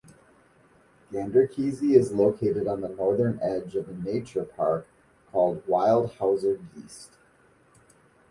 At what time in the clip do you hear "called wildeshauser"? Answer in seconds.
5.31-6.59